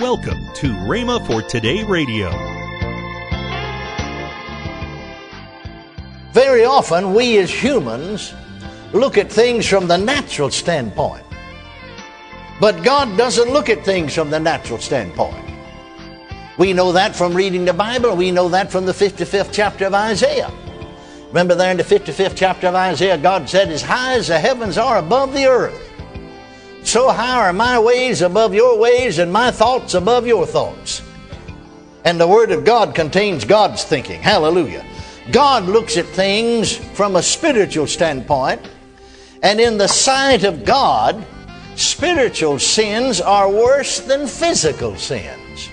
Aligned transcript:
Welcome 0.00 0.46
to 0.54 0.68
Rhema 0.86 1.26
for 1.26 1.42
Today 1.42 1.82
Radio. 1.82 2.30
Very 6.30 6.64
often, 6.64 7.14
we 7.14 7.38
as 7.38 7.50
humans 7.50 8.32
look 8.92 9.18
at 9.18 9.28
things 9.28 9.66
from 9.66 9.88
the 9.88 9.96
natural 9.96 10.50
standpoint. 10.50 11.24
But 12.60 12.84
God 12.84 13.18
doesn't 13.18 13.50
look 13.50 13.68
at 13.68 13.84
things 13.84 14.14
from 14.14 14.30
the 14.30 14.38
natural 14.38 14.78
standpoint. 14.78 15.44
We 16.58 16.72
know 16.72 16.92
that 16.92 17.16
from 17.16 17.34
reading 17.34 17.64
the 17.64 17.72
Bible. 17.72 18.14
We 18.14 18.30
know 18.30 18.48
that 18.50 18.70
from 18.70 18.86
the 18.86 18.92
55th 18.92 19.50
chapter 19.50 19.86
of 19.86 19.94
Isaiah. 19.94 20.52
Remember 21.26 21.56
there 21.56 21.72
in 21.72 21.76
the 21.76 21.82
55th 21.82 22.36
chapter 22.36 22.68
of 22.68 22.76
Isaiah, 22.76 23.18
God 23.18 23.48
said, 23.48 23.68
As 23.70 23.82
high 23.82 24.14
as 24.14 24.28
the 24.28 24.38
heavens 24.38 24.78
are 24.78 24.98
above 24.98 25.34
the 25.34 25.46
earth, 25.46 25.87
so 26.82 27.10
high 27.10 27.48
are 27.48 27.52
my 27.52 27.78
ways 27.78 28.22
above 28.22 28.54
your 28.54 28.78
ways, 28.78 29.18
and 29.18 29.32
my 29.32 29.50
thoughts 29.50 29.94
above 29.94 30.26
your 30.26 30.46
thoughts. 30.46 31.02
And 32.04 32.18
the 32.18 32.26
Word 32.26 32.50
of 32.50 32.64
God 32.64 32.94
contains 32.94 33.44
God's 33.44 33.84
thinking. 33.84 34.22
Hallelujah. 34.22 34.84
God 35.30 35.64
looks 35.64 35.98
at 35.98 36.06
things 36.06 36.76
from 36.76 37.16
a 37.16 37.22
spiritual 37.22 37.86
standpoint, 37.86 38.66
and 39.42 39.60
in 39.60 39.76
the 39.76 39.88
sight 39.88 40.44
of 40.44 40.64
God, 40.64 41.26
spiritual 41.76 42.58
sins 42.58 43.20
are 43.20 43.50
worse 43.50 44.00
than 44.00 44.26
physical 44.26 44.96
sins. 44.96 45.68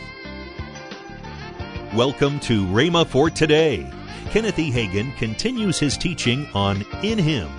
Welcome 1.95 2.41
to 2.41 2.65
Rhema 2.65 3.07
for 3.07 3.29
Today. 3.29 3.89
Kenneth 4.31 4.59
E. 4.59 4.69
Hagin 4.69 5.15
continues 5.15 5.79
his 5.79 5.97
teaching 5.97 6.49
on 6.53 6.83
In 7.01 7.17
Him. 7.17 7.49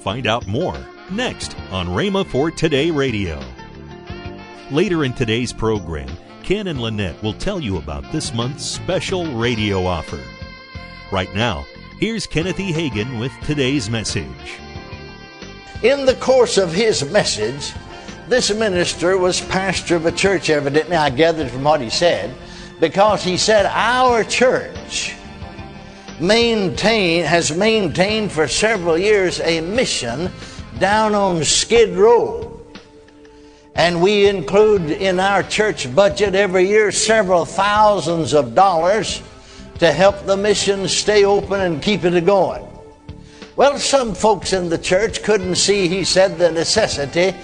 Find 0.00 0.26
out 0.26 0.48
more 0.48 0.76
next 1.10 1.56
on 1.70 1.86
Rhema 1.88 2.26
for 2.26 2.50
Today 2.50 2.90
Radio. 2.90 3.40
Later 4.70 5.04
in 5.04 5.12
today's 5.12 5.52
program, 5.52 6.08
Ken 6.42 6.66
and 6.66 6.80
Lynette 6.80 7.22
will 7.22 7.32
tell 7.32 7.60
you 7.60 7.78
about 7.78 8.10
this 8.12 8.34
month's 8.34 8.64
special 8.64 9.26
radio 9.34 9.84
offer. 9.86 10.20
Right 11.10 11.34
now, 11.34 11.66
here's 11.98 12.26
Kenneth 12.26 12.60
E. 12.60 12.72
Hagin 12.72 13.18
with 13.18 13.32
today's 13.44 13.88
message. 13.88 14.58
In 15.82 16.04
the 16.04 16.16
course 16.16 16.58
of 16.58 16.72
his 16.72 17.10
message, 17.10 17.72
this 18.28 18.54
minister 18.54 19.16
was 19.16 19.40
pastor 19.40 19.96
of 19.96 20.06
a 20.06 20.12
church, 20.12 20.50
evidently, 20.50 20.96
I 20.96 21.10
gathered 21.10 21.50
from 21.50 21.64
what 21.64 21.80
he 21.80 21.88
said, 21.88 22.34
because 22.80 23.24
he 23.24 23.36
said, 23.36 23.66
Our 23.66 24.24
church 24.24 25.14
maintain, 26.20 27.24
has 27.24 27.56
maintained 27.56 28.32
for 28.32 28.48
several 28.48 28.98
years 28.98 29.40
a 29.40 29.60
mission 29.60 30.30
down 30.78 31.14
on 31.14 31.44
Skid 31.44 31.96
Row. 31.96 32.60
And 33.74 34.02
we 34.02 34.26
include 34.26 34.90
in 34.90 35.20
our 35.20 35.42
church 35.42 35.94
budget 35.94 36.34
every 36.34 36.68
year 36.68 36.90
several 36.90 37.44
thousands 37.44 38.34
of 38.34 38.54
dollars 38.54 39.22
to 39.78 39.92
help 39.92 40.26
the 40.26 40.36
mission 40.36 40.88
stay 40.88 41.24
open 41.24 41.60
and 41.60 41.82
keep 41.82 42.04
it 42.04 42.24
going. 42.26 42.66
Well, 43.54 43.78
some 43.78 44.14
folks 44.14 44.52
in 44.52 44.68
the 44.68 44.78
church 44.78 45.22
couldn't 45.22 45.56
see, 45.56 45.88
he 45.88 46.04
said, 46.04 46.38
the 46.38 46.50
necessity 46.50 47.34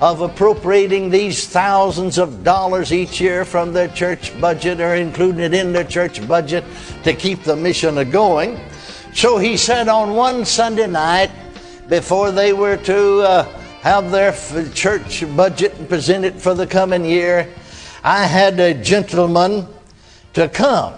of 0.00 0.20
appropriating 0.20 1.10
these 1.10 1.46
thousands 1.46 2.18
of 2.18 2.42
dollars 2.42 2.92
each 2.92 3.20
year 3.20 3.44
from 3.44 3.72
their 3.72 3.88
church 3.88 4.38
budget 4.40 4.80
or 4.80 4.96
including 4.96 5.40
it 5.40 5.54
in 5.54 5.72
their 5.72 5.84
church 5.84 6.26
budget 6.26 6.64
to 7.04 7.14
keep 7.14 7.42
the 7.44 7.54
mission 7.54 8.10
going. 8.10 8.58
So 9.14 9.38
he 9.38 9.56
said 9.56 9.88
on 9.88 10.14
one 10.14 10.44
Sunday 10.44 10.86
night, 10.86 11.30
before 11.92 12.30
they 12.32 12.54
were 12.54 12.78
to 12.78 13.20
uh, 13.20 13.44
have 13.82 14.10
their 14.10 14.32
church 14.70 15.22
budget 15.36 15.74
and 15.74 15.86
present 15.90 16.24
it 16.24 16.40
for 16.40 16.54
the 16.54 16.66
coming 16.66 17.04
year, 17.04 17.46
I 18.02 18.24
had 18.24 18.58
a 18.58 18.72
gentleman 18.72 19.66
to 20.32 20.48
come 20.48 20.94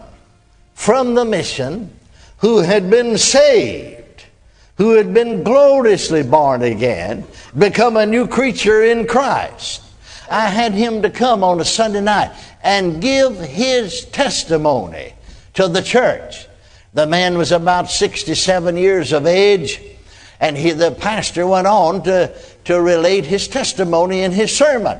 from 0.74 1.16
the 1.16 1.24
mission 1.24 1.90
who 2.38 2.58
had 2.58 2.90
been 2.90 3.18
saved, 3.18 4.26
who 4.76 4.92
had 4.92 5.12
been 5.12 5.42
gloriously 5.42 6.22
born 6.22 6.62
again, 6.62 7.24
become 7.58 7.96
a 7.96 8.06
new 8.06 8.28
creature 8.28 8.84
in 8.84 9.08
Christ. 9.08 9.82
I 10.30 10.46
had 10.46 10.74
him 10.74 11.02
to 11.02 11.10
come 11.10 11.42
on 11.42 11.60
a 11.60 11.64
Sunday 11.64 12.02
night 12.02 12.30
and 12.62 13.02
give 13.02 13.40
his 13.40 14.04
testimony 14.04 15.14
to 15.54 15.66
the 15.66 15.82
church. 15.82 16.46
The 16.92 17.08
man 17.08 17.36
was 17.36 17.50
about 17.50 17.90
67 17.90 18.76
years 18.76 19.12
of 19.12 19.26
age 19.26 19.80
and 20.44 20.58
he, 20.58 20.72
the 20.72 20.90
pastor 20.90 21.46
went 21.46 21.66
on 21.66 22.02
to, 22.02 22.30
to 22.64 22.78
relate 22.78 23.24
his 23.24 23.48
testimony 23.48 24.20
in 24.20 24.30
his 24.30 24.54
sermon. 24.54 24.98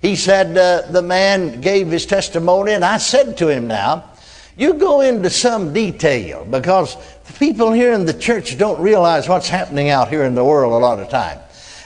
He 0.00 0.16
said, 0.16 0.58
uh, 0.58 0.90
the 0.90 1.02
man 1.02 1.60
gave 1.60 1.86
his 1.86 2.04
testimony, 2.04 2.72
and 2.72 2.84
I 2.84 2.98
said 2.98 3.36
to 3.38 3.48
him 3.48 3.68
now, 3.68 4.10
you 4.56 4.74
go 4.74 5.00
into 5.00 5.30
some 5.30 5.72
detail 5.72 6.44
because 6.44 6.96
the 7.26 7.32
people 7.34 7.70
here 7.70 7.92
in 7.92 8.06
the 8.06 8.12
church 8.12 8.58
don't 8.58 8.82
realize 8.82 9.28
what's 9.28 9.48
happening 9.48 9.88
out 9.88 10.08
here 10.08 10.24
in 10.24 10.34
the 10.34 10.44
world 10.44 10.72
a 10.72 10.84
lot 10.84 10.98
of 10.98 11.08
time. 11.08 11.38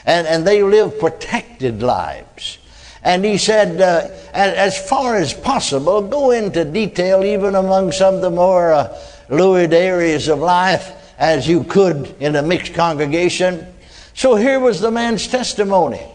And, 0.03 0.25
and 0.25 0.47
they 0.47 0.63
live 0.63 0.97
protected 0.99 1.83
lives. 1.83 2.57
And 3.03 3.23
he 3.23 3.37
said, 3.37 3.79
uh, 3.79 4.07
as 4.33 4.75
far 4.89 5.17
as 5.17 5.35
possible, 5.35 6.01
go 6.01 6.31
into 6.31 6.65
detail 6.65 7.23
even 7.23 7.53
among 7.53 7.91
some 7.91 8.15
of 8.15 8.21
the 8.21 8.31
more 8.31 8.73
uh, 8.73 8.99
lurid 9.29 9.71
areas 9.71 10.29
of 10.29 10.39
life 10.39 10.96
as 11.17 11.47
you 11.47 11.63
could 11.63 12.15
in 12.19 12.35
a 12.35 12.41
mixed 12.41 12.73
congregation. 12.73 13.65
So 14.13 14.35
here 14.35 14.59
was 14.59 14.79
the 14.79 14.91
man's 14.91 15.27
testimony. 15.27 16.05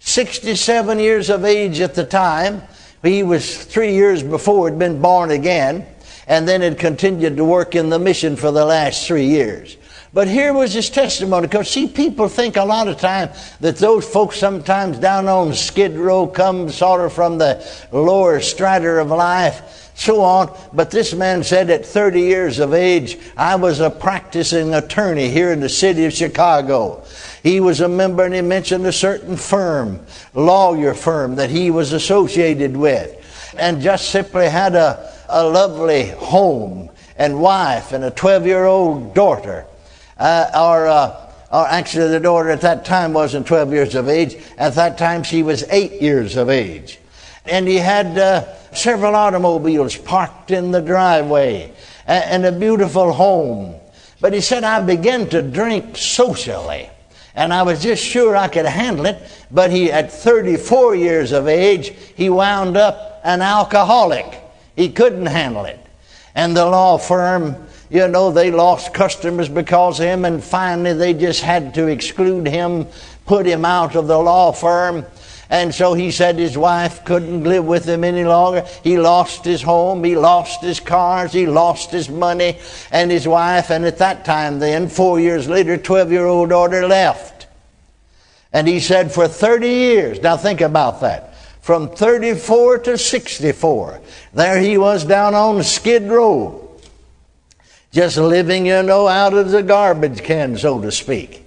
67 0.00 0.98
years 0.98 1.30
of 1.30 1.44
age 1.44 1.80
at 1.80 1.94
the 1.94 2.04
time. 2.04 2.62
He 3.02 3.22
was 3.22 3.64
three 3.64 3.94
years 3.94 4.22
before 4.22 4.68
had 4.68 4.78
been 4.78 5.00
born 5.00 5.30
again, 5.30 5.86
and 6.26 6.46
then 6.46 6.60
had 6.60 6.78
continued 6.78 7.36
to 7.36 7.44
work 7.44 7.74
in 7.74 7.90
the 7.90 7.98
mission 7.98 8.36
for 8.36 8.50
the 8.50 8.64
last 8.64 9.06
three 9.06 9.26
years. 9.26 9.76
But 10.12 10.26
here 10.26 10.52
was 10.52 10.74
his 10.74 10.90
testimony, 10.90 11.46
because 11.46 11.70
see, 11.70 11.86
people 11.86 12.28
think 12.28 12.56
a 12.56 12.64
lot 12.64 12.88
of 12.88 12.98
time 12.98 13.30
that 13.60 13.76
those 13.76 14.04
folks 14.04 14.38
sometimes 14.38 14.98
down 14.98 15.28
on 15.28 15.54
Skid 15.54 15.96
Row 15.96 16.26
come 16.26 16.68
sort 16.68 17.00
of 17.02 17.12
from 17.12 17.38
the 17.38 17.64
lower 17.92 18.40
strata 18.40 19.00
of 19.00 19.08
life 19.08 19.80
so 20.00 20.22
on. 20.22 20.56
But 20.72 20.90
this 20.90 21.12
man 21.12 21.44
said 21.44 21.68
at 21.68 21.84
30 21.84 22.22
years 22.22 22.58
of 22.58 22.72
age, 22.72 23.18
I 23.36 23.56
was 23.56 23.80
a 23.80 23.90
practicing 23.90 24.72
attorney 24.74 25.28
here 25.28 25.52
in 25.52 25.60
the 25.60 25.68
city 25.68 26.06
of 26.06 26.14
Chicago. 26.14 27.04
He 27.42 27.60
was 27.60 27.80
a 27.80 27.88
member 27.88 28.24
and 28.24 28.34
he 28.34 28.40
mentioned 28.40 28.86
a 28.86 28.92
certain 28.92 29.36
firm, 29.36 30.00
lawyer 30.34 30.94
firm 30.94 31.36
that 31.36 31.50
he 31.50 31.70
was 31.70 31.92
associated 31.92 32.76
with. 32.76 33.16
And 33.58 33.82
just 33.82 34.10
simply 34.10 34.48
had 34.48 34.74
a, 34.74 35.12
a 35.28 35.44
lovely 35.44 36.08
home 36.08 36.88
and 37.16 37.40
wife 37.40 37.92
and 37.92 38.04
a 38.04 38.10
12 38.10 38.46
year 38.46 38.64
old 38.64 39.14
daughter. 39.14 39.66
Uh, 40.20 40.50
or, 40.54 40.86
uh, 40.86 41.32
or 41.50 41.66
actually, 41.66 42.08
the 42.08 42.20
daughter 42.20 42.50
at 42.50 42.60
that 42.60 42.84
time 42.84 43.12
wasn't 43.12 43.48
12 43.48 43.72
years 43.72 43.94
of 43.96 44.08
age. 44.08 44.36
At 44.56 44.76
that 44.76 44.98
time, 44.98 45.24
she 45.24 45.42
was 45.42 45.64
8 45.68 46.00
years 46.00 46.36
of 46.36 46.48
age. 46.48 47.00
And 47.46 47.66
he 47.66 47.76
had. 47.76 48.16
Uh, 48.16 48.56
several 48.72 49.14
automobiles 49.14 49.96
parked 49.96 50.50
in 50.50 50.70
the 50.70 50.80
driveway 50.80 51.72
and 52.06 52.44
a 52.44 52.52
beautiful 52.52 53.12
home. 53.12 53.74
But 54.20 54.32
he 54.32 54.40
said, 54.40 54.64
I 54.64 54.84
began 54.84 55.28
to 55.30 55.42
drink 55.42 55.96
socially. 55.96 56.90
And 57.34 57.54
I 57.54 57.62
was 57.62 57.82
just 57.82 58.04
sure 58.04 58.36
I 58.36 58.48
could 58.48 58.66
handle 58.66 59.06
it. 59.06 59.18
But 59.50 59.70
he, 59.70 59.90
at 59.90 60.12
34 60.12 60.96
years 60.96 61.32
of 61.32 61.48
age, 61.48 61.90
he 62.16 62.28
wound 62.28 62.76
up 62.76 63.20
an 63.24 63.40
alcoholic. 63.40 64.26
He 64.76 64.90
couldn't 64.90 65.26
handle 65.26 65.64
it. 65.64 65.78
And 66.34 66.56
the 66.56 66.66
law 66.66 66.98
firm, 66.98 67.56
you 67.90 68.06
know, 68.08 68.30
they 68.30 68.50
lost 68.50 68.94
customers 68.94 69.48
because 69.48 70.00
of 70.00 70.06
him. 70.06 70.24
And 70.24 70.42
finally, 70.42 70.92
they 70.92 71.14
just 71.14 71.42
had 71.42 71.74
to 71.74 71.88
exclude 71.88 72.46
him, 72.46 72.86
put 73.26 73.46
him 73.46 73.64
out 73.64 73.96
of 73.96 74.06
the 74.06 74.18
law 74.18 74.52
firm. 74.52 75.04
And 75.50 75.74
so 75.74 75.94
he 75.94 76.12
said 76.12 76.38
his 76.38 76.56
wife 76.56 77.04
couldn't 77.04 77.42
live 77.42 77.64
with 77.64 77.84
him 77.84 78.04
any 78.04 78.24
longer. 78.24 78.64
He 78.84 78.98
lost 78.98 79.44
his 79.44 79.60
home, 79.60 80.04
he 80.04 80.14
lost 80.14 80.62
his 80.62 80.78
cars, 80.78 81.32
he 81.32 81.46
lost 81.46 81.90
his 81.90 82.08
money, 82.08 82.58
and 82.92 83.10
his 83.10 83.26
wife. 83.26 83.70
And 83.70 83.84
at 83.84 83.98
that 83.98 84.24
time, 84.24 84.60
then, 84.60 84.88
four 84.88 85.18
years 85.18 85.48
later, 85.48 85.76
12 85.76 86.12
year 86.12 86.24
old 86.24 86.50
daughter 86.50 86.86
left. 86.86 87.48
And 88.52 88.68
he 88.68 88.78
said, 88.78 89.12
for 89.12 89.26
30 89.26 89.68
years, 89.68 90.22
now 90.22 90.36
think 90.36 90.60
about 90.60 91.00
that. 91.00 91.29
From 91.60 91.90
34 91.90 92.78
to 92.78 92.98
64, 92.98 94.00
there 94.32 94.58
he 94.58 94.78
was 94.78 95.04
down 95.04 95.34
on 95.34 95.62
Skid 95.62 96.04
Row, 96.04 96.70
just 97.92 98.16
living, 98.16 98.66
you 98.66 98.82
know, 98.82 99.06
out 99.06 99.34
of 99.34 99.50
the 99.50 99.62
garbage 99.62 100.22
can, 100.22 100.56
so 100.56 100.80
to 100.80 100.90
speak 100.90 101.40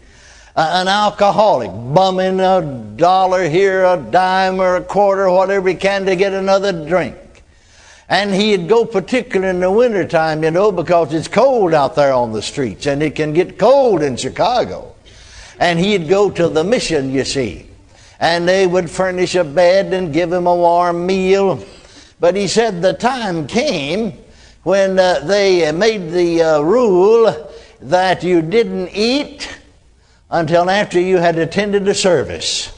an 0.56 0.88
alcoholic, 0.88 1.72
bumming 1.72 2.40
a 2.40 2.62
dollar 2.96 3.50
here, 3.50 3.84
a 3.86 3.98
dime 3.98 4.60
or 4.60 4.76
a 4.76 4.84
quarter, 4.84 5.30
whatever 5.30 5.70
he 5.70 5.76
can 5.76 6.06
to 6.06 6.16
get 6.16 6.34
another 6.34 6.86
drink. 6.86 7.18
And 8.08 8.34
he'd 8.34 8.68
go 8.68 8.86
particularly 8.86 9.50
in 9.50 9.60
the 9.62 9.72
wintertime, 9.72 10.44
you 10.44 10.52
know, 10.52 10.72
because 10.72 11.14
it's 11.14 11.28
cold 11.28 11.74
out 11.74 11.96
there 11.96 12.14
on 12.14 12.34
the 12.34 12.42
streets 12.42 12.86
and 12.86 13.02
it 13.02 13.16
can 13.16 13.34
get 13.34 13.58
cold 13.58 14.04
in 14.04 14.16
Chicago. 14.16 14.94
And 15.60 15.80
he'd 15.80 16.08
go 16.08 16.30
to 16.30 16.50
the 16.50 16.64
mission, 16.64 17.12
you 17.12 17.26
see. 17.26 17.70
And 18.24 18.48
they 18.48 18.66
would 18.66 18.90
furnish 18.90 19.36
a 19.36 19.44
bed 19.44 19.94
and 19.94 20.14
give 20.14 20.32
him 20.32 20.48
a 20.48 20.56
warm 20.56 21.06
meal. 21.06 21.62
But 22.22 22.38
he 22.38 22.48
said 22.48 22.82
the 22.82 22.94
time 22.94 23.48
came 23.48 24.14
when 24.64 24.98
uh, 24.98 25.20
they 25.26 25.70
made 25.74 26.10
the 26.10 26.42
uh, 26.42 26.62
rule 26.62 27.52
that 27.82 28.24
you 28.24 28.42
didn't 28.42 28.92
eat 28.96 29.54
until 30.32 30.70
after 30.70 31.02
you 31.02 31.18
had 31.18 31.38
attended 31.38 31.86
a 31.86 31.94
service. 31.94 32.72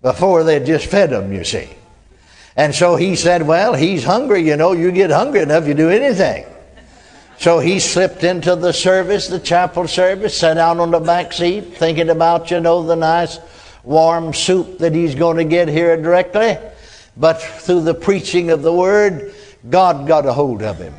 Before 0.00 0.42
they 0.42 0.58
just 0.60 0.86
fed 0.86 1.12
him, 1.12 1.30
you 1.30 1.44
see. 1.44 1.68
And 2.56 2.74
so 2.74 2.96
he 2.96 3.14
said, 3.14 3.46
Well, 3.46 3.74
he's 3.74 4.04
hungry, 4.04 4.40
you 4.40 4.56
know, 4.56 4.72
you 4.72 4.90
get 4.90 5.10
hungry 5.10 5.42
enough, 5.42 5.68
you 5.68 5.74
do 5.74 5.90
anything. 5.90 6.46
So 7.36 7.58
he 7.58 7.78
slipped 7.78 8.24
into 8.24 8.56
the 8.56 8.72
service, 8.72 9.28
the 9.28 9.38
chapel 9.38 9.86
service, 9.86 10.38
sat 10.38 10.54
down 10.54 10.80
on 10.80 10.92
the 10.92 10.98
back 10.98 11.34
seat, 11.34 11.76
thinking 11.76 12.08
about, 12.08 12.50
you 12.50 12.58
know, 12.58 12.82
the 12.82 12.96
nice 12.96 13.38
warm 13.88 14.34
soup 14.34 14.78
that 14.78 14.94
he's 14.94 15.14
going 15.14 15.38
to 15.38 15.44
get 15.44 15.66
here 15.66 15.96
directly. 15.96 16.58
But 17.16 17.40
through 17.40 17.80
the 17.82 17.94
preaching 17.94 18.50
of 18.50 18.62
the 18.62 18.72
word, 18.72 19.34
God 19.68 20.06
got 20.06 20.26
a 20.26 20.32
hold 20.32 20.62
of 20.62 20.76
him. 20.76 20.94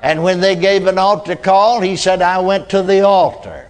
And 0.00 0.22
when 0.22 0.40
they 0.40 0.54
gave 0.54 0.86
an 0.86 0.96
altar 0.96 1.34
call, 1.34 1.80
he 1.80 1.96
said, 1.96 2.22
I 2.22 2.38
went 2.38 2.70
to 2.70 2.82
the 2.82 3.00
altar 3.04 3.68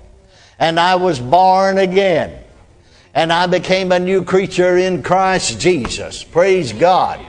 and 0.58 0.78
I 0.78 0.96
was 0.96 1.18
born 1.18 1.78
again. 1.78 2.38
And 3.14 3.32
I 3.32 3.46
became 3.46 3.92
a 3.92 3.98
new 3.98 4.24
creature 4.24 4.76
in 4.76 5.02
Christ 5.02 5.58
Jesus. 5.58 6.22
Praise 6.22 6.72
God. 6.72 7.24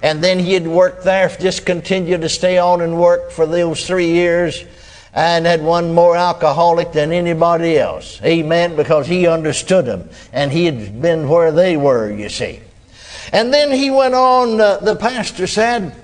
And 0.00 0.22
then 0.22 0.38
he 0.38 0.52
had 0.52 0.66
worked 0.66 1.04
there, 1.04 1.28
just 1.28 1.66
continued 1.66 2.20
to 2.20 2.28
stay 2.28 2.58
on 2.58 2.82
and 2.82 3.00
work 3.00 3.30
for 3.30 3.46
those 3.46 3.86
three 3.86 4.10
years 4.10 4.64
and 5.14 5.44
had 5.44 5.62
one 5.62 5.92
more 5.92 6.16
alcoholic 6.16 6.92
than 6.92 7.12
anybody 7.12 7.78
else. 7.78 8.20
Amen. 8.22 8.76
Because 8.76 9.06
he 9.06 9.26
understood 9.26 9.84
them 9.84 10.08
and 10.32 10.50
he 10.50 10.64
had 10.64 11.02
been 11.02 11.28
where 11.28 11.52
they 11.52 11.76
were, 11.76 12.10
you 12.10 12.28
see. 12.28 12.60
And 13.32 13.52
then 13.52 13.70
he 13.70 13.90
went 13.90 14.14
on, 14.14 14.60
uh, 14.60 14.78
the 14.78 14.96
pastor 14.96 15.46
said, 15.46 15.94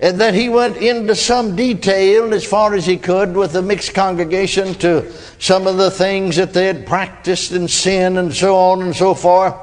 and 0.00 0.20
that 0.20 0.34
he 0.34 0.48
went 0.48 0.76
into 0.76 1.14
some 1.14 1.56
detail 1.56 2.32
as 2.32 2.44
far 2.44 2.74
as 2.74 2.86
he 2.86 2.96
could 2.96 3.34
with 3.34 3.52
the 3.52 3.62
mixed 3.62 3.94
congregation 3.94 4.74
to 4.74 5.12
some 5.40 5.66
of 5.66 5.76
the 5.76 5.90
things 5.90 6.36
that 6.36 6.52
they 6.52 6.66
had 6.66 6.86
practiced 6.86 7.50
in 7.50 7.66
sin 7.66 8.16
and 8.16 8.32
so 8.32 8.54
on 8.56 8.82
and 8.82 8.94
so 8.94 9.14
forth. 9.14 9.54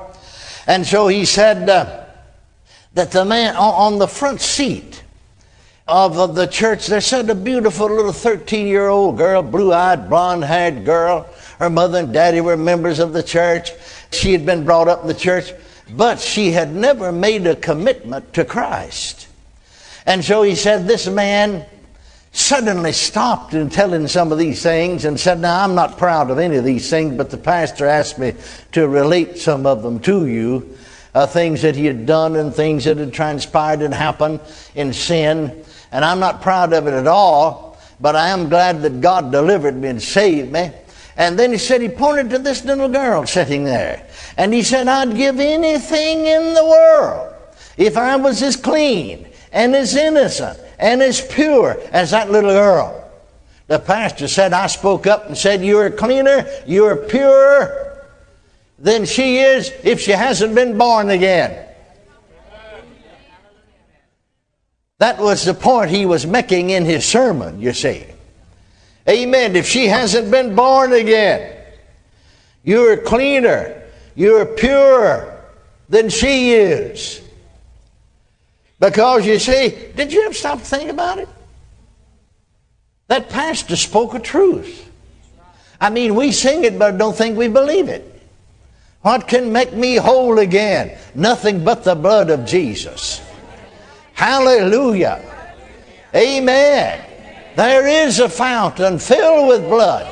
And 0.68 0.86
so 0.86 1.08
he 1.08 1.24
said 1.24 1.70
uh, 1.70 2.06
that 2.96 3.12
the 3.12 3.24
man 3.24 3.56
on 3.56 3.98
the 3.98 4.08
front 4.08 4.42
seat 4.42 5.04
of 5.88 6.36
the 6.36 6.48
church, 6.48 6.88
there 6.88 7.02
sat 7.02 7.30
a 7.30 7.36
beautiful 7.36 7.88
little 7.88 8.12
13 8.12 8.68
year 8.68 8.88
old 8.88 9.18
girl, 9.18 9.44
blue 9.44 9.72
eyed, 9.72 10.10
blonde 10.10 10.44
haired 10.44 10.84
girl. 10.84 11.30
Her 11.60 11.70
mother 11.70 12.00
and 12.00 12.14
daddy 12.14 12.42
were 12.42 12.58
members 12.58 13.00
of 13.00 13.14
the 13.14 13.24
church. 13.24 13.72
She 14.12 14.32
had 14.32 14.46
been 14.46 14.66
brought 14.66 14.88
up 14.88 15.02
in 15.02 15.08
the 15.08 15.14
church, 15.14 15.54
but 15.92 16.20
she 16.20 16.52
had 16.52 16.74
never 16.74 17.12
made 17.12 17.46
a 17.46 17.56
commitment 17.56 18.34
to 18.34 18.46
Christ. 18.46 19.28
And 20.06 20.24
so 20.24 20.42
he 20.42 20.56
said, 20.56 20.88
This 20.88 21.08
man 21.08 21.66
suddenly 22.32 22.92
stopped 22.92 23.54
in 23.54 23.70
telling 23.70 24.08
some 24.08 24.32
of 24.32 24.38
these 24.38 24.62
things 24.62 25.06
and 25.06 25.20
said, 25.20 25.40
Now, 25.40 25.64
I'm 25.64 25.76
not 25.76 25.98
proud 25.98 26.32
of 26.32 26.40
any 26.40 26.58
of 26.58 26.66
these 26.66 26.90
things, 26.90 27.16
but 27.16 27.30
the 27.30 27.38
pastor 27.38 27.86
asked 27.86 28.18
me 28.18 28.34
to 28.72 28.88
relate 28.88 29.38
some 29.38 29.66
of 29.66 29.84
them 29.84 30.00
to 30.02 30.26
you. 30.26 30.78
Uh, 31.16 31.26
things 31.26 31.62
that 31.62 31.78
he 31.78 31.86
had 31.86 32.06
done 32.06 32.36
and 32.36 32.54
things 32.54 32.84
that 32.84 32.98
had 32.98 33.14
transpired 33.14 33.82
and 33.82 33.94
happened 33.94 34.38
in 34.76 34.92
sin. 34.92 35.64
And 35.94 36.04
I'm 36.04 36.20
not 36.20 36.42
proud 36.42 36.74
of 36.74 36.88
it 36.88 36.94
at 36.94 37.08
all, 37.08 37.78
but 38.02 38.18
I 38.18 38.28
am 38.28 38.50
glad 38.50 38.82
that 38.82 39.00
God 39.00 39.32
delivered 39.32 39.78
me 39.78 39.88
and 39.88 40.04
saved 40.04 40.52
me. 40.52 40.72
And 41.16 41.40
then 41.40 41.54
he 41.54 41.58
said, 41.58 41.82
he 41.82 41.88
pointed 41.88 42.32
to 42.32 42.40
this 42.40 42.66
little 42.66 42.90
girl 42.90 43.26
sitting 43.26 43.64
there. 43.64 44.06
And 44.36 44.54
he 44.54 44.62
said, 44.62 44.90
I'd 44.90 45.16
give 45.16 45.40
anything 45.40 46.26
in 46.26 46.54
the 46.54 46.66
world 46.66 47.34
if 47.78 47.96
I 47.96 48.18
was 48.18 48.44
as 48.44 48.58
clean 48.58 49.26
and 49.54 49.74
as 49.74 49.96
innocent 49.96 50.60
and 50.80 51.02
as 51.02 51.26
pure 51.26 51.78
as 51.94 52.12
that 52.12 52.30
little 52.30 52.52
girl. 52.52 53.10
The 53.68 53.80
pastor 53.80 54.28
said, 54.28 54.52
I 54.52 54.68
spoke 54.68 55.08
up 55.08 55.28
and 55.28 55.38
said, 55.38 55.64
You're 55.64 55.90
cleaner, 55.92 56.46
you're 56.68 56.98
purer 56.98 57.86
than 58.78 59.06
she 59.06 59.38
is 59.38 59.72
if 59.84 60.02
she 60.02 60.12
hasn't 60.12 60.54
been 60.56 60.78
born 60.78 61.10
again. 61.10 61.66
That 64.98 65.20
was 65.20 65.44
the 65.44 65.54
point 65.54 65.92
he 65.92 66.06
was 66.06 66.26
making 66.26 66.70
in 66.70 66.86
his 66.86 67.06
sermon, 67.06 67.62
you 67.62 67.74
see. 67.74 68.06
Amen. 69.08 69.56
If 69.56 69.68
she 69.68 69.88
hasn't 69.88 70.32
been 70.32 70.56
born 70.56 70.94
again, 70.94 71.56
you're 72.64 72.98
cleaner, 72.98 73.84
you're 74.16 74.46
purer 74.46 75.44
than 75.90 76.10
she 76.10 76.54
is. 76.54 77.22
Because 78.80 79.26
you 79.26 79.38
see, 79.40 79.92
did 79.96 80.12
you 80.12 80.26
ever 80.26 80.34
stop 80.34 80.60
to 80.60 80.66
think 80.66 80.90
about 80.90 81.20
it? 81.20 81.30
That 83.08 83.30
pastor 83.30 83.76
spoke 83.76 84.14
a 84.14 84.20
truth. 84.20 84.90
I 85.80 85.90
mean, 85.90 86.16
we 86.16 86.32
sing 86.32 86.64
it, 86.64 86.80
but 86.80 86.98
don't 86.98 87.16
think 87.16 87.38
we 87.38 87.48
believe 87.48 87.90
it. 87.90 88.15
What 89.06 89.28
can 89.28 89.52
make 89.52 89.72
me 89.72 89.98
whole 89.98 90.40
again? 90.40 90.98
Nothing 91.14 91.64
but 91.64 91.84
the 91.84 91.94
blood 91.94 92.32
of 92.32 92.44
Jesus. 92.44 93.22
Hallelujah. 94.14 95.22
Amen. 96.16 97.06
There 97.56 97.86
is 97.86 98.20
a 98.20 98.28
fountain 98.28 98.98
filled 98.98 99.48
with 99.48 99.70
blood, 99.70 100.08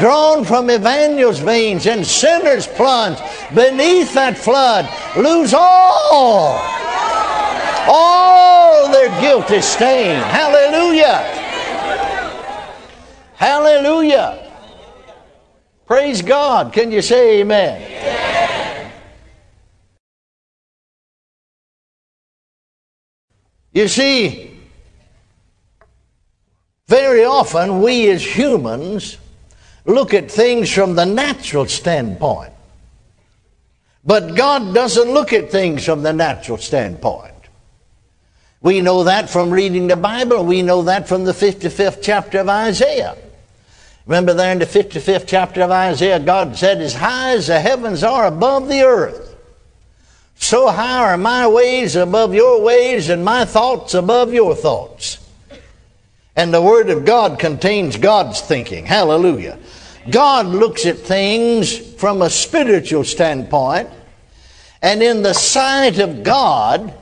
drawn 0.00 0.44
from 0.44 0.70
Emmanuel's 0.70 1.38
veins, 1.38 1.86
and 1.86 2.04
sinners 2.04 2.66
plunge 2.66 3.20
beneath 3.54 4.12
that 4.14 4.36
flood, 4.36 4.90
lose 5.16 5.54
all 5.54 6.58
all 7.86 8.90
their 8.90 9.20
guilt 9.20 9.52
is 9.52 9.64
stained. 9.64 10.24
Hallelujah. 10.24 11.18
Hallelujah. 13.36 14.50
Praise 15.86 16.22
God. 16.22 16.72
Can 16.72 16.90
you 16.90 17.02
say 17.02 17.40
amen? 17.40 17.89
You 23.72 23.88
see, 23.88 24.58
very 26.88 27.24
often 27.24 27.82
we 27.82 28.10
as 28.10 28.24
humans 28.24 29.16
look 29.84 30.12
at 30.12 30.30
things 30.30 30.72
from 30.72 30.94
the 30.94 31.06
natural 31.06 31.66
standpoint. 31.66 32.52
But 34.04 34.34
God 34.34 34.74
doesn't 34.74 35.10
look 35.10 35.32
at 35.32 35.50
things 35.50 35.84
from 35.84 36.02
the 36.02 36.12
natural 36.12 36.58
standpoint. 36.58 37.34
We 38.62 38.80
know 38.80 39.04
that 39.04 39.30
from 39.30 39.50
reading 39.50 39.86
the 39.86 39.96
Bible. 39.96 40.44
We 40.44 40.62
know 40.62 40.82
that 40.82 41.08
from 41.08 41.24
the 41.24 41.32
55th 41.32 42.00
chapter 42.02 42.40
of 42.40 42.48
Isaiah. 42.48 43.16
Remember 44.06 44.34
there 44.34 44.52
in 44.52 44.58
the 44.58 44.66
55th 44.66 45.26
chapter 45.26 45.62
of 45.62 45.70
Isaiah, 45.70 46.18
God 46.18 46.56
said, 46.56 46.80
As 46.80 46.94
high 46.94 47.34
as 47.34 47.46
the 47.46 47.60
heavens 47.60 48.02
are 48.02 48.26
above 48.26 48.68
the 48.68 48.82
earth, 48.82 49.29
so 50.40 50.68
high 50.68 51.12
are 51.12 51.18
my 51.18 51.46
ways 51.46 51.96
above 51.96 52.34
your 52.34 52.62
ways, 52.62 53.10
and 53.10 53.22
my 53.22 53.44
thoughts 53.44 53.92
above 53.92 54.32
your 54.32 54.54
thoughts. 54.56 55.18
And 56.34 56.52
the 56.52 56.62
Word 56.62 56.88
of 56.88 57.04
God 57.04 57.38
contains 57.38 57.98
God's 57.98 58.40
thinking. 58.40 58.86
Hallelujah. 58.86 59.58
God 60.10 60.46
looks 60.46 60.86
at 60.86 60.96
things 60.96 61.76
from 61.76 62.22
a 62.22 62.30
spiritual 62.30 63.04
standpoint, 63.04 63.90
and 64.80 65.02
in 65.02 65.22
the 65.22 65.34
sight 65.34 65.98
of 65.98 66.22
God, 66.22 66.94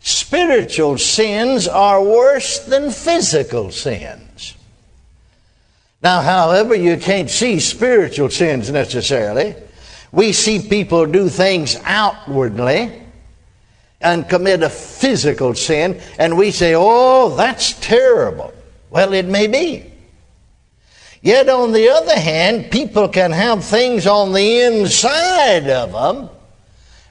spiritual 0.00 0.98
sins 0.98 1.66
are 1.66 2.04
worse 2.04 2.58
than 2.58 2.90
physical 2.90 3.70
sins. 3.70 4.54
Now, 6.02 6.20
however, 6.20 6.74
you 6.74 6.98
can't 6.98 7.30
see 7.30 7.58
spiritual 7.58 8.28
sins 8.28 8.70
necessarily. 8.70 9.54
We 10.12 10.32
see 10.32 10.60
people 10.60 11.06
do 11.06 11.28
things 11.28 11.76
outwardly 11.84 13.02
and 14.00 14.28
commit 14.28 14.62
a 14.62 14.68
physical 14.68 15.54
sin, 15.54 16.00
and 16.18 16.36
we 16.36 16.50
say, 16.50 16.74
oh, 16.76 17.34
that's 17.34 17.72
terrible. 17.80 18.52
Well, 18.90 19.14
it 19.14 19.26
may 19.26 19.46
be. 19.46 19.90
Yet, 21.22 21.48
on 21.48 21.72
the 21.72 21.88
other 21.88 22.18
hand, 22.18 22.70
people 22.70 23.08
can 23.08 23.30
have 23.30 23.64
things 23.64 24.06
on 24.06 24.32
the 24.32 24.60
inside 24.60 25.68
of 25.68 25.92
them 25.92 26.28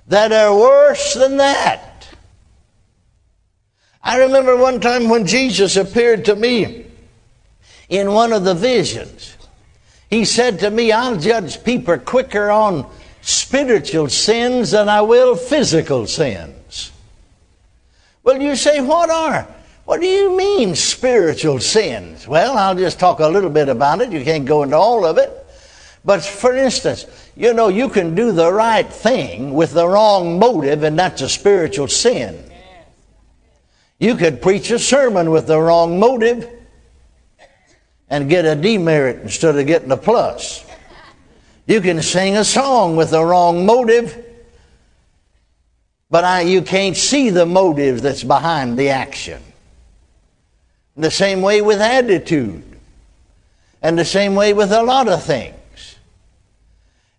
that 0.08 0.32
are 0.34 0.54
worse 0.54 1.14
than 1.14 1.38
that. 1.38 2.08
I 4.04 4.20
remember 4.20 4.58
one 4.58 4.82
time 4.82 5.10
when 5.10 5.26
Jesus 5.26 5.78
appeared 5.78 6.26
to 6.26 6.36
me 6.36 6.86
in 7.88 8.12
one 8.12 8.34
of 8.34 8.44
the 8.44 8.54
visions. 8.54 9.38
He 10.12 10.26
said 10.26 10.60
to 10.60 10.70
me, 10.70 10.92
I'll 10.92 11.16
judge 11.16 11.64
people 11.64 11.98
quicker 11.98 12.52
on 12.52 12.86
spiritual 13.22 14.10
sins 14.10 14.72
than 14.72 14.90
I 14.90 15.02
will 15.02 15.38
physical 15.38 16.06
sins. 16.06 16.92
Well, 18.22 18.42
you 18.42 18.58
say, 18.58 18.82
what 18.82 19.10
are? 19.10 19.48
What 19.86 20.02
do 20.02 20.08
you 20.08 20.36
mean 20.36 20.76
spiritual 20.76 21.60
sins? 21.60 22.28
Well, 22.28 22.58
I'll 22.58 22.76
just 22.76 23.00
talk 23.00 23.22
a 23.22 23.28
little 23.28 23.50
bit 23.50 23.70
about 23.70 24.02
it. 24.02 24.12
You 24.12 24.24
can't 24.26 24.46
go 24.46 24.64
into 24.64 24.76
all 24.76 25.06
of 25.06 25.18
it. 25.18 25.32
But 26.04 26.22
for 26.24 26.56
instance, 26.56 27.06
you 27.38 27.54
know, 27.54 27.70
you 27.70 27.88
can 27.88 28.14
do 28.14 28.34
the 28.34 28.52
right 28.52 28.92
thing 28.92 29.54
with 29.54 29.72
the 29.72 29.88
wrong 29.88 30.40
motive, 30.40 30.84
and 30.84 31.00
that's 31.00 31.22
a 31.22 31.30
spiritual 31.30 31.88
sin. 31.88 32.44
You 33.98 34.16
could 34.16 34.42
preach 34.42 34.72
a 34.72 34.80
sermon 34.80 35.32
with 35.32 35.48
the 35.48 35.60
wrong 35.60 36.00
motive 36.00 36.50
and 38.12 38.30
get 38.30 38.44
a 38.44 38.56
demerit 38.56 39.22
instead 39.22 39.58
of 39.58 39.66
getting 39.66 39.90
a 39.90 39.98
plus. 39.98 40.66
You 41.66 41.80
can 41.80 42.02
sing 42.02 42.36
a 42.36 42.44
song 42.44 42.98
with 42.98 43.12
the 43.12 43.24
wrong 43.24 43.66
motive, 43.66 44.26
but 46.10 46.26
I, 46.26 46.42
you 46.42 46.62
can't 46.62 46.98
see 46.98 47.30
the 47.30 47.46
motive 47.46 48.02
that's 48.02 48.24
behind 48.24 48.78
the 48.78 48.90
action. 48.90 49.42
The 50.98 51.10
same 51.10 51.42
way 51.42 51.62
with 51.62 51.80
attitude, 51.80 52.64
and 53.82 53.98
the 53.98 54.04
same 54.04 54.36
way 54.36 54.52
with 54.52 54.74
a 54.74 54.84
lot 54.84 55.08
of 55.08 55.24
things. 55.24 55.96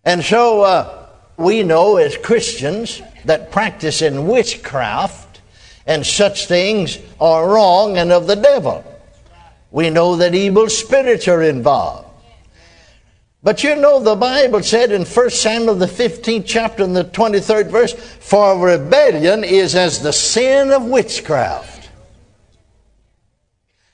And 0.05 0.23
so 0.23 0.61
uh, 0.61 1.07
we 1.39 1.63
know 1.63 1.97
as 1.97 2.19
Christians 2.19 3.01
that 3.25 3.51
practice 3.51 4.03
in 4.03 4.27
witchcraft 4.27 5.41
and 5.87 6.05
such 6.05 6.47
things 6.47 6.99
are 7.19 7.49
wrong 7.49 7.97
and 7.97 8.13
of 8.13 8.27
the 8.27 8.37
devil. 8.37 8.85
We 9.73 9.91
know 9.91 10.17
that 10.17 10.35
evil 10.35 10.69
spirits 10.69 11.27
are 11.27 11.43
involved. 11.43 12.11
But 13.43 13.65
you 13.65 13.75
know, 13.75 14.01
the 14.01 14.15
Bible 14.15 14.63
said 14.63 14.93
in 14.93 15.05
1 15.05 15.31
Samuel, 15.31 15.75
the 15.75 15.87
15th 15.87 16.45
chapter, 16.47 16.85
and 16.85 16.95
the 16.95 17.05
23rd 17.05 17.71
verse, 17.71 17.93
for 17.93 18.65
rebellion 18.65 19.43
is 19.43 19.75
as 19.75 20.01
the 20.01 20.13
sin 20.13 20.71
of 20.71 20.85
witchcraft. 20.85 21.91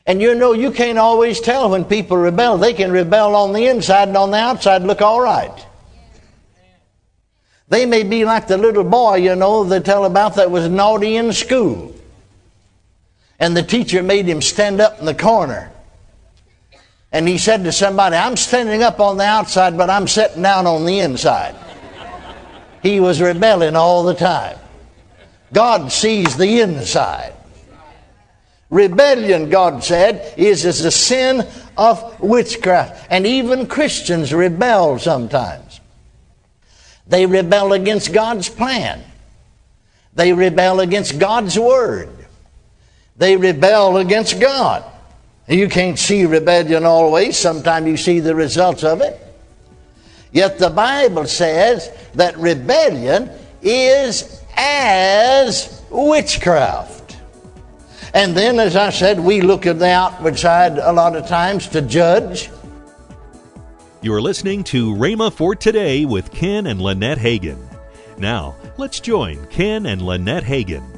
And 0.04 0.20
you 0.20 0.35
know, 0.35 0.52
you 0.52 0.70
can't 0.70 0.99
always 0.99 1.40
tell 1.40 1.70
when 1.70 1.85
people 1.85 2.16
rebel. 2.16 2.58
They 2.58 2.75
can 2.75 2.90
rebel 2.90 3.37
on 3.37 3.52
the 3.52 3.66
inside 3.66 4.08
and 4.08 4.16
on 4.16 4.30
the 4.30 4.38
outside 4.38 4.82
look 4.82 5.00
all 5.00 5.20
right. 5.20 5.66
They 7.68 7.87
may 7.87 8.02
be 8.02 8.25
like 8.25 8.49
the 8.49 8.56
little 8.56 8.85
boy, 8.85 9.16
you 9.16 9.37
know, 9.37 9.64
they 9.64 9.80
tell 9.80 10.06
about 10.06 10.37
that 10.37 10.50
was 10.50 10.68
naughty 10.68 11.16
in 11.16 11.32
school. 11.32 11.94
And 13.38 13.57
the 13.57 13.62
teacher 13.62 14.02
made 14.02 14.26
him 14.26 14.42
stand 14.42 14.80
up 14.80 14.99
in 14.99 15.07
the 15.07 15.14
corner. 15.14 15.71
And 17.12 17.26
he 17.26 17.38
said 17.38 17.64
to 17.64 17.73
somebody, 17.73 18.16
I'm 18.16 18.37
standing 18.37 18.83
up 18.83 19.00
on 19.00 19.16
the 19.16 19.25
outside, 19.25 19.76
but 19.76 19.88
I'm 19.88 20.09
sitting 20.09 20.42
down 20.42 20.66
on 20.66 20.85
the 20.85 20.99
inside. 20.99 21.54
He 22.83 23.00
was 23.00 23.21
rebelling 23.21 23.76
all 23.76 24.04
the 24.04 24.14
time. 24.14 24.59
God 25.52 25.90
sees 25.90 26.37
the 26.37 26.61
inside. 26.61 27.33
Rebellion, 28.71 29.49
God 29.49 29.83
said, 29.83 30.35
is 30.37 30.66
as 30.66 30.85
a 30.85 30.90
sin 30.90 31.47
of 31.78 32.21
witchcraft. 32.21 33.07
And 33.09 33.26
even 33.26 33.66
Christians 33.66 34.35
rebel 34.35 34.99
sometimes. 34.99 35.80
They 37.07 37.25
rebel 37.25 37.73
against 37.73 38.12
God's 38.12 38.50
plan. 38.50 39.02
They 40.12 40.35
rebel 40.35 40.80
against 40.80 41.18
God's 41.18 41.59
word. 41.59 42.17
They 43.18 43.37
rebel 43.37 43.98
against 43.98 44.40
God. 44.40 44.84
You 45.48 45.68
can't 45.68 45.98
see 45.98 46.25
rebellion 46.25 46.84
always. 46.84 47.37
Sometimes 47.37 47.87
you 47.87 47.96
see 47.96 48.20
the 48.20 48.34
results 48.34 48.84
of 48.84 49.00
it. 49.00 49.20
Yet 50.30 50.58
the 50.58 50.70
Bible 50.70 51.26
says 51.26 51.90
that 52.14 52.37
rebellion 52.37 53.30
is 53.62 54.42
as 54.56 55.82
witchcraft. 55.90 57.16
And 58.14 58.37
then, 58.37 58.58
as 58.58 58.76
I 58.76 58.90
said, 58.90 59.20
we 59.20 59.40
look 59.40 59.66
at 59.66 59.78
the 59.78 59.90
outward 59.90 60.38
side 60.38 60.78
a 60.78 60.92
lot 60.92 61.16
of 61.16 61.26
times 61.26 61.66
to 61.68 61.82
judge. 61.82 62.50
You're 64.00 64.22
listening 64.22 64.64
to 64.64 64.94
Rhema 64.94 65.32
for 65.32 65.54
Today 65.54 66.04
with 66.04 66.30
Ken 66.30 66.66
and 66.66 66.80
Lynette 66.80 67.18
Hagin. 67.18 67.58
Now, 68.16 68.54
let's 68.76 69.00
join 69.00 69.44
Ken 69.46 69.87
and 69.87 70.02
Lynette 70.02 70.44
Hagin. 70.44 70.97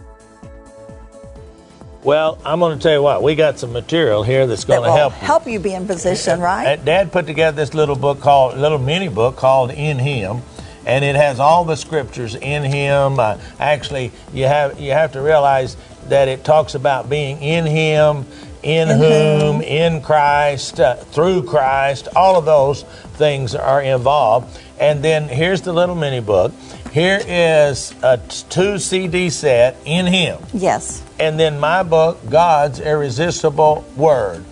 Well, 2.02 2.38
I'm 2.47 2.61
going 2.61 2.78
to 2.78 2.83
tell 2.83 2.92
you 2.95 3.02
what, 3.02 3.23
we 3.23 3.35
got 3.35 3.59
some 3.59 3.73
material 3.73 4.23
here 4.23 4.47
that's 4.47 4.64
going 4.64 4.83
that 4.83 4.88
to 4.88 4.92
help 4.95 5.12
help 5.12 5.47
you 5.47 5.61
be 5.61 5.75
in 5.75 5.87
position, 5.87 6.40
right? 6.40 6.83
Dad 6.83 7.12
put 7.12 7.26
together 7.26 7.57
this 7.57 7.75
little 7.75 7.97
book 7.97 8.21
called, 8.21 8.57
little 8.57 8.78
mini 8.78 9.09
book 9.09 9.37
called 9.37 9.71
In 9.71 9.99
Him 9.99 10.42
and 10.87 11.04
it 11.04 11.14
has 11.14 11.40
all 11.40 11.64
the 11.64 11.76
scriptures 11.76 12.35
in 12.35 12.62
him. 12.62 13.21
Uh, 13.21 13.38
actually, 13.59 14.12
you 14.33 14.47
have 14.47 14.80
you 14.80 14.92
have 14.92 15.12
to 15.12 15.21
realize 15.21 15.76
that 16.09 16.28
it 16.28 16.45
talks 16.45 16.75
about 16.75 17.09
being 17.09 17.40
in 17.42 17.66
him 17.66 18.26
in 18.62 18.88
whom, 18.88 19.62
in 19.62 20.02
Christ, 20.02 20.80
uh, 20.80 20.97
through 20.97 21.45
Christ, 21.45 22.09
all 22.14 22.37
of 22.37 22.45
those 22.45 22.83
things 23.14 23.54
are 23.54 23.80
involved. 23.80 24.59
And 24.78 25.02
then 25.02 25.28
here's 25.28 25.62
the 25.62 25.73
little 25.73 25.95
mini 25.95 26.21
book. 26.21 26.52
Here 26.93 27.21
is 27.25 27.95
a 28.03 28.19
two 28.19 28.79
CD 28.81 29.31
set 29.31 29.77
in 29.85 30.07
Him. 30.07 30.41
Yes. 30.53 31.05
And 31.21 31.39
then 31.39 31.61
my 31.61 31.85
book, 31.85 32.19
God's 32.29 32.81
Irresistible 32.81 33.85
Word. 33.97 34.45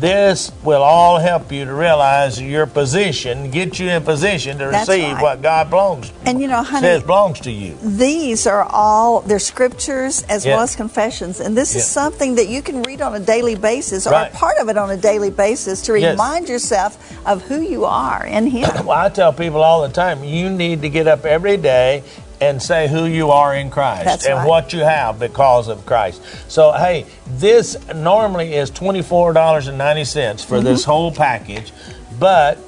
This 0.00 0.52
will 0.62 0.82
all 0.82 1.18
help 1.18 1.50
you 1.50 1.64
to 1.64 1.74
realize 1.74 2.40
your 2.40 2.66
position, 2.66 3.50
get 3.50 3.80
you 3.80 3.88
in 3.88 4.04
position 4.04 4.58
to 4.58 4.66
That's 4.66 4.88
receive 4.88 5.14
right. 5.14 5.22
what 5.22 5.42
God 5.42 5.70
belongs 5.70 6.12
and 6.24 6.40
you 6.40 6.46
know, 6.46 6.62
honey, 6.62 6.82
says 6.82 7.02
belongs 7.02 7.40
to 7.40 7.50
you. 7.50 7.76
These 7.82 8.46
are 8.46 8.62
all 8.62 9.22
they're 9.22 9.40
scriptures 9.40 10.22
as 10.28 10.46
Yeah. 10.46 10.54
well 10.54 10.62
as 10.62 10.76
confessions, 10.76 11.40
and 11.40 11.56
this 11.56 11.74
is 11.74 11.84
something 11.84 12.36
that 12.36 12.48
you 12.48 12.62
can 12.62 12.82
read 12.84 13.00
on 13.02 13.14
a 13.14 13.20
daily 13.20 13.56
basis 13.56 14.06
or 14.06 14.10
Right. 14.12 14.32
part 14.32 14.58
of 14.58 14.68
it 14.68 14.76
on 14.78 14.90
a 14.90 14.96
daily 14.96 15.30
basis 15.30 15.82
to 15.82 15.98
Yes. 15.98 16.12
remind 16.12 16.48
yourself 16.48 16.96
of 17.26 17.42
who 17.42 17.60
you 17.60 17.84
are 17.84 18.24
in 18.24 18.46
Him. 18.46 18.70
Well, 18.86 18.96
I 18.96 19.08
tell 19.08 19.32
people 19.32 19.62
all 19.62 19.82
the 19.82 19.88
time, 19.88 20.22
you 20.22 20.48
need 20.48 20.82
to 20.82 20.88
get 20.88 21.08
up 21.08 21.24
every 21.26 21.56
day 21.56 22.04
and 22.40 22.62
say 22.62 22.86
who 22.88 23.04
you 23.04 23.30
are 23.30 23.54
in 23.54 23.70
Christ 23.70 24.04
That's 24.04 24.26
and 24.26 24.36
right. 24.38 24.46
what 24.48 24.72
you 24.72 24.80
have 24.80 25.18
because 25.18 25.68
of 25.68 25.84
Christ. 25.86 26.22
So, 26.50 26.72
hey, 26.72 27.06
this 27.26 27.76
normally 27.94 28.54
is 28.54 28.70
$24.90 28.70 30.44
for 30.44 30.60
this 30.60 30.82
Mm-hmm. 30.82 30.90
whole 30.90 31.12
package, 31.12 31.72
but 32.18 32.58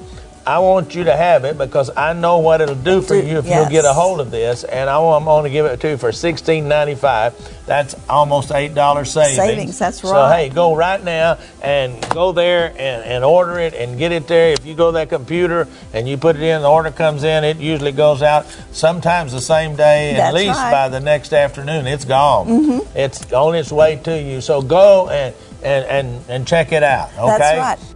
I 0.45 0.59
want 0.59 0.95
you 0.95 1.03
to 1.03 1.15
have 1.15 1.45
it 1.45 1.57
because 1.57 1.91
I 1.95 2.13
know 2.13 2.39
what 2.39 2.61
it'll 2.61 2.75
do 2.75 3.01
for 3.01 3.15
you 3.15 3.37
if 3.37 3.45
yes. 3.45 3.55
you'll 3.55 3.69
get 3.69 3.85
a 3.85 3.93
hold 3.93 4.19
of 4.19 4.31
this, 4.31 4.63
and 4.63 4.89
I 4.89 4.97
want, 4.97 5.21
I'm 5.21 5.25
going 5.25 5.43
to 5.43 5.49
give 5.51 5.65
it 5.67 5.79
to 5.81 5.89
you 5.89 5.97
for 5.97 6.09
$16.95. 6.09 7.65
That's 7.65 7.95
almost 8.09 8.51
eight 8.51 8.73
dollars 8.73 9.11
savings. 9.11 9.35
Savings, 9.37 9.79
that's 9.79 10.03
right. 10.03 10.09
So 10.09 10.27
hey, 10.35 10.49
go 10.49 10.75
right 10.75 11.01
now 11.01 11.37
and 11.61 12.01
go 12.09 12.31
there 12.31 12.69
and, 12.71 13.03
and 13.03 13.23
order 13.23 13.59
it 13.59 13.73
and 13.73 13.97
get 13.97 14.11
it 14.11 14.27
there. 14.27 14.53
If 14.53 14.65
you 14.65 14.73
go 14.73 14.91
to 14.91 14.95
that 14.95 15.09
computer 15.09 15.67
and 15.93 16.09
you 16.09 16.17
put 16.17 16.35
it 16.35 16.41
in, 16.41 16.63
the 16.63 16.69
order 16.69 16.91
comes 16.91 17.23
in. 17.23 17.43
It 17.43 17.57
usually 17.57 17.91
goes 17.91 18.21
out 18.23 18.45
sometimes 18.71 19.31
the 19.31 19.41
same 19.41 19.75
day, 19.75 20.15
at 20.15 20.33
least 20.33 20.57
right. 20.57 20.71
by 20.71 20.89
the 20.89 20.99
next 20.99 21.33
afternoon. 21.33 21.87
It's 21.87 22.03
gone. 22.03 22.47
Mm-hmm. 22.47 22.97
It's 22.97 23.31
on 23.31 23.55
its 23.55 23.71
way 23.71 23.97
to 24.03 24.21
you. 24.21 24.41
So 24.41 24.61
go 24.61 25.09
and 25.09 25.35
and 25.63 25.85
and, 25.85 26.29
and 26.29 26.47
check 26.47 26.71
it 26.71 26.83
out. 26.83 27.09
Okay. 27.13 27.37
That's 27.37 27.81
right. 27.81 27.95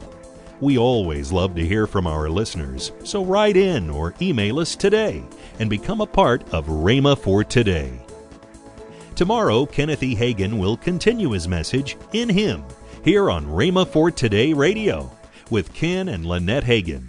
We 0.61 0.77
always 0.77 1.31
love 1.31 1.55
to 1.55 1.65
hear 1.65 1.87
from 1.87 2.05
our 2.05 2.29
listeners, 2.29 2.91
so 3.03 3.25
write 3.25 3.57
in 3.57 3.89
or 3.89 4.13
email 4.21 4.59
us 4.59 4.75
today 4.75 5.23
and 5.57 5.71
become 5.71 6.01
a 6.01 6.05
part 6.05 6.47
of 6.53 6.67
Rhema 6.67 7.17
for 7.17 7.43
Today. 7.43 7.99
Tomorrow, 9.15 9.65
Kenneth 9.65 10.03
E. 10.03 10.15
Hagin 10.15 10.59
will 10.59 10.77
continue 10.77 11.31
his 11.31 11.47
message 11.47 11.97
in 12.13 12.29
Him 12.29 12.63
here 13.03 13.31
on 13.31 13.47
Rhema 13.47 13.87
for 13.87 14.11
Today 14.11 14.53
Radio 14.53 15.11
with 15.49 15.73
Ken 15.73 16.07
and 16.09 16.27
Lynette 16.27 16.63
Hagin. 16.63 17.07